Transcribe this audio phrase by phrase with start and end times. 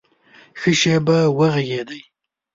[0.59, 2.01] ښه شېبه وږغېدی!